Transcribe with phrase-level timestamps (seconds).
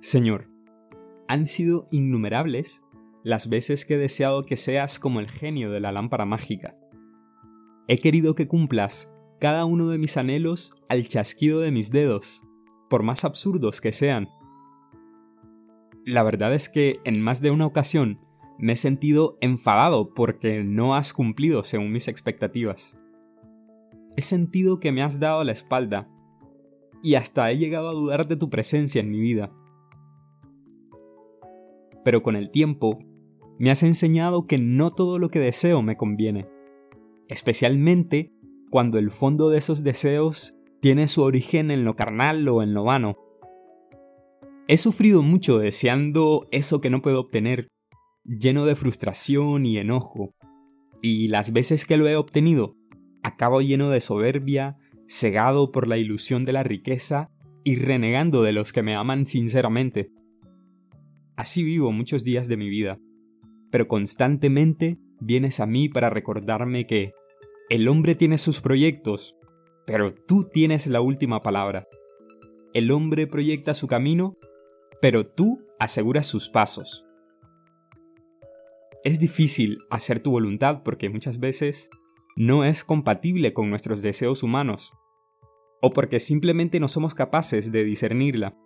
[0.00, 0.48] Señor,
[1.26, 2.82] han sido innumerables
[3.24, 6.76] las veces que he deseado que seas como el genio de la lámpara mágica.
[7.88, 12.42] He querido que cumplas cada uno de mis anhelos al chasquido de mis dedos,
[12.88, 14.28] por más absurdos que sean.
[16.04, 18.20] La verdad es que en más de una ocasión
[18.58, 23.00] me he sentido enfadado porque no has cumplido según mis expectativas.
[24.16, 26.08] He sentido que me has dado la espalda
[27.02, 29.52] y hasta he llegado a dudar de tu presencia en mi vida.
[32.08, 33.00] Pero con el tiempo,
[33.58, 36.48] me has enseñado que no todo lo que deseo me conviene,
[37.28, 38.32] especialmente
[38.70, 42.84] cuando el fondo de esos deseos tiene su origen en lo carnal o en lo
[42.84, 43.18] vano.
[44.68, 47.68] He sufrido mucho deseando eso que no puedo obtener,
[48.24, 50.30] lleno de frustración y enojo,
[51.02, 52.74] y las veces que lo he obtenido,
[53.22, 57.30] acabo lleno de soberbia, cegado por la ilusión de la riqueza
[57.64, 60.10] y renegando de los que me aman sinceramente.
[61.38, 62.98] Así vivo muchos días de mi vida,
[63.70, 67.12] pero constantemente vienes a mí para recordarme que
[67.70, 69.36] el hombre tiene sus proyectos,
[69.86, 71.86] pero tú tienes la última palabra.
[72.74, 74.36] El hombre proyecta su camino,
[75.00, 77.06] pero tú aseguras sus pasos.
[79.04, 81.88] Es difícil hacer tu voluntad porque muchas veces
[82.34, 84.92] no es compatible con nuestros deseos humanos,
[85.82, 88.58] o porque simplemente no somos capaces de discernirla.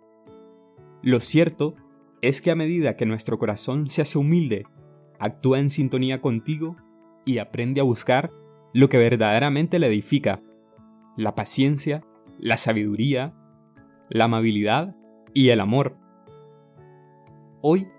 [1.03, 1.75] Lo cierto
[2.23, 4.65] es que a medida que nuestro corazón se hace humilde,
[5.19, 6.77] actúa en sintonía contigo
[7.25, 8.31] y aprende a buscar
[8.71, 10.41] lo que verdaderamente le edifica,
[11.17, 12.05] la paciencia,
[12.39, 13.33] la sabiduría,
[14.09, 14.95] la amabilidad
[15.33, 15.97] y el amor.
[17.61, 17.89] Hoy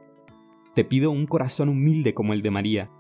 [0.75, 2.91] te pido un corazón humilde como el de María,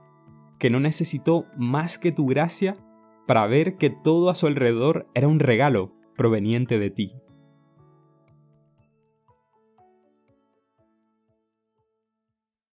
[0.58, 2.76] que no necesitó más que tu gracia
[3.26, 7.12] para ver que todo a su alrededor era un regalo proveniente de ti.